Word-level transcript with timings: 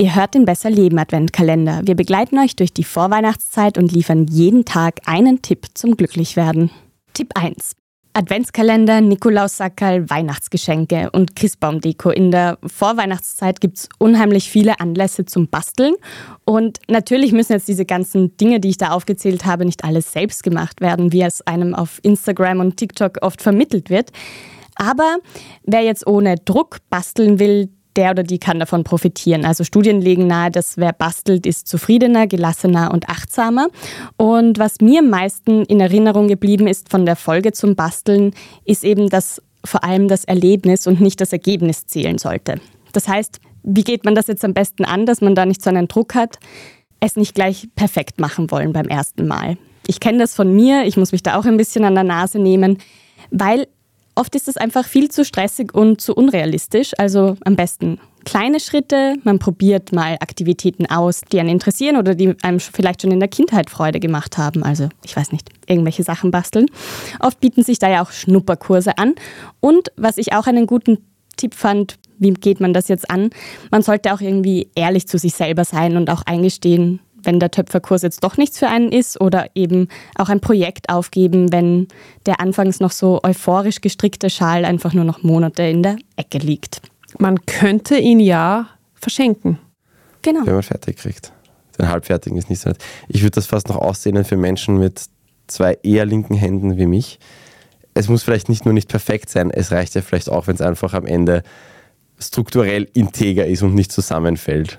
Ihr 0.00 0.14
hört 0.14 0.34
den 0.34 0.44
Besser 0.44 0.70
Leben 0.70 0.96
Adventkalender. 0.96 1.80
Wir 1.84 1.96
begleiten 1.96 2.38
euch 2.38 2.54
durch 2.54 2.72
die 2.72 2.84
Vorweihnachtszeit 2.84 3.76
und 3.78 3.90
liefern 3.90 4.28
jeden 4.28 4.64
Tag 4.64 5.00
einen 5.06 5.42
Tipp 5.42 5.66
zum 5.74 5.96
Glücklichwerden. 5.96 6.70
Tipp 7.14 7.32
1. 7.34 7.72
Adventskalender, 8.12 9.00
Nikolaussackerl, 9.00 10.08
Weihnachtsgeschenke 10.08 11.10
und 11.10 11.34
Christbaumdeko. 11.34 12.10
In 12.10 12.30
der 12.30 12.58
Vorweihnachtszeit 12.64 13.60
gibt 13.60 13.78
es 13.78 13.88
unheimlich 13.98 14.48
viele 14.48 14.78
Anlässe 14.78 15.24
zum 15.24 15.48
Basteln. 15.48 15.94
Und 16.44 16.78
natürlich 16.88 17.32
müssen 17.32 17.54
jetzt 17.54 17.66
diese 17.66 17.84
ganzen 17.84 18.36
Dinge, 18.36 18.60
die 18.60 18.68
ich 18.68 18.78
da 18.78 18.90
aufgezählt 18.90 19.46
habe, 19.46 19.64
nicht 19.64 19.82
alles 19.82 20.12
selbst 20.12 20.44
gemacht 20.44 20.80
werden, 20.80 21.12
wie 21.12 21.22
es 21.22 21.44
einem 21.44 21.74
auf 21.74 21.98
Instagram 22.04 22.60
und 22.60 22.76
TikTok 22.76 23.18
oft 23.22 23.42
vermittelt 23.42 23.90
wird. 23.90 24.12
Aber 24.76 25.18
wer 25.64 25.82
jetzt 25.82 26.06
ohne 26.06 26.36
Druck 26.36 26.78
basteln 26.88 27.40
will, 27.40 27.68
der 27.98 28.12
oder 28.12 28.22
die 28.22 28.38
kann 28.38 28.58
davon 28.58 28.84
profitieren. 28.84 29.44
Also 29.44 29.64
Studien 29.64 30.00
legen 30.00 30.26
nahe, 30.26 30.50
dass 30.50 30.78
wer 30.78 30.92
bastelt, 30.92 31.44
ist 31.44 31.66
zufriedener, 31.66 32.26
gelassener 32.26 32.92
und 32.92 33.08
achtsamer. 33.08 33.68
Und 34.16 34.58
was 34.58 34.80
mir 34.80 35.00
am 35.00 35.10
meisten 35.10 35.64
in 35.64 35.80
Erinnerung 35.80 36.28
geblieben 36.28 36.66
ist 36.66 36.90
von 36.90 37.04
der 37.04 37.16
Folge 37.16 37.52
zum 37.52 37.74
Basteln, 37.74 38.32
ist 38.64 38.84
eben, 38.84 39.08
dass 39.10 39.42
vor 39.64 39.84
allem 39.84 40.08
das 40.08 40.24
Erlebnis 40.24 40.86
und 40.86 41.00
nicht 41.00 41.20
das 41.20 41.32
Ergebnis 41.32 41.86
zählen 41.86 42.18
sollte. 42.18 42.60
Das 42.92 43.08
heißt, 43.08 43.40
wie 43.64 43.82
geht 43.82 44.04
man 44.04 44.14
das 44.14 44.28
jetzt 44.28 44.44
am 44.44 44.54
besten 44.54 44.84
an, 44.84 45.04
dass 45.04 45.20
man 45.20 45.34
da 45.34 45.44
nicht 45.44 45.60
so 45.60 45.68
einen 45.68 45.88
Druck 45.88 46.14
hat, 46.14 46.38
es 47.00 47.16
nicht 47.16 47.34
gleich 47.34 47.68
perfekt 47.74 48.20
machen 48.20 48.50
wollen 48.50 48.72
beim 48.72 48.86
ersten 48.86 49.26
Mal. 49.26 49.58
Ich 49.86 50.00
kenne 50.00 50.18
das 50.18 50.34
von 50.34 50.54
mir, 50.54 50.84
ich 50.84 50.96
muss 50.96 51.12
mich 51.12 51.22
da 51.22 51.36
auch 51.36 51.44
ein 51.44 51.56
bisschen 51.56 51.84
an 51.84 51.94
der 51.94 52.04
Nase 52.04 52.38
nehmen, 52.38 52.78
weil 53.30 53.66
Oft 54.18 54.34
ist 54.34 54.48
es 54.48 54.56
einfach 54.56 54.84
viel 54.84 55.12
zu 55.12 55.24
stressig 55.24 55.72
und 55.72 56.00
zu 56.00 56.12
unrealistisch. 56.12 56.90
Also 56.98 57.36
am 57.44 57.54
besten 57.54 58.00
kleine 58.24 58.58
Schritte. 58.58 59.14
Man 59.22 59.38
probiert 59.38 59.92
mal 59.92 60.16
Aktivitäten 60.18 60.86
aus, 60.86 61.20
die 61.30 61.38
einen 61.38 61.50
interessieren 61.50 61.96
oder 61.96 62.16
die 62.16 62.34
einem 62.42 62.58
vielleicht 62.58 63.02
schon 63.02 63.12
in 63.12 63.20
der 63.20 63.28
Kindheit 63.28 63.70
Freude 63.70 64.00
gemacht 64.00 64.36
haben. 64.36 64.64
Also 64.64 64.88
ich 65.04 65.14
weiß 65.14 65.30
nicht, 65.30 65.50
irgendwelche 65.68 66.02
Sachen 66.02 66.32
basteln. 66.32 66.66
Oft 67.20 67.38
bieten 67.38 67.62
sich 67.62 67.78
da 67.78 67.88
ja 67.88 68.02
auch 68.02 68.10
Schnupperkurse 68.10 68.98
an. 68.98 69.14
Und 69.60 69.92
was 69.96 70.18
ich 70.18 70.32
auch 70.32 70.48
einen 70.48 70.66
guten 70.66 70.98
Tipp 71.36 71.54
fand, 71.54 71.94
wie 72.18 72.32
geht 72.32 72.58
man 72.58 72.72
das 72.72 72.88
jetzt 72.88 73.08
an? 73.08 73.30
Man 73.70 73.82
sollte 73.82 74.12
auch 74.12 74.20
irgendwie 74.20 74.68
ehrlich 74.74 75.06
zu 75.06 75.18
sich 75.18 75.34
selber 75.34 75.64
sein 75.64 75.96
und 75.96 76.10
auch 76.10 76.22
eingestehen, 76.26 76.98
wenn 77.22 77.40
der 77.40 77.50
Töpferkurs 77.50 78.02
jetzt 78.02 78.24
doch 78.24 78.36
nichts 78.36 78.58
für 78.58 78.68
einen 78.68 78.92
ist 78.92 79.20
oder 79.20 79.46
eben 79.54 79.88
auch 80.16 80.28
ein 80.28 80.40
Projekt 80.40 80.88
aufgeben, 80.88 81.52
wenn 81.52 81.88
der 82.26 82.40
anfangs 82.40 82.80
noch 82.80 82.92
so 82.92 83.20
euphorisch 83.22 83.80
gestrickte 83.80 84.30
Schal 84.30 84.64
einfach 84.64 84.94
nur 84.94 85.04
noch 85.04 85.22
Monate 85.22 85.62
in 85.64 85.82
der 85.82 85.96
Ecke 86.16 86.38
liegt. 86.38 86.80
Man 87.18 87.44
könnte 87.46 87.98
ihn 87.98 88.20
ja 88.20 88.68
verschenken. 88.94 89.58
Genau. 90.22 90.44
Wenn 90.44 90.54
man 90.54 90.62
fertig 90.62 90.96
kriegt. 90.96 91.32
Den 91.78 91.88
halbfertigen 91.88 92.36
ist 92.36 92.50
nicht 92.50 92.60
so 92.60 92.70
nett. 92.70 92.78
Ich 93.08 93.22
würde 93.22 93.32
das 93.36 93.46
fast 93.46 93.68
noch 93.68 93.76
aussehen 93.76 94.24
für 94.24 94.36
Menschen 94.36 94.78
mit 94.78 95.02
zwei 95.46 95.78
eher 95.82 96.04
linken 96.04 96.34
Händen 96.34 96.76
wie 96.76 96.86
mich. 96.86 97.18
Es 97.94 98.08
muss 98.08 98.22
vielleicht 98.22 98.48
nicht 98.48 98.64
nur 98.64 98.74
nicht 98.74 98.88
perfekt 98.88 99.30
sein, 99.30 99.50
es 99.50 99.72
reicht 99.72 99.94
ja 99.94 100.02
vielleicht 100.02 100.28
auch, 100.28 100.46
wenn 100.46 100.54
es 100.54 100.60
einfach 100.60 100.94
am 100.94 101.06
Ende 101.06 101.42
strukturell 102.18 102.88
integer 102.94 103.46
ist 103.46 103.62
und 103.62 103.74
nicht 103.74 103.92
zusammenfällt. 103.92 104.78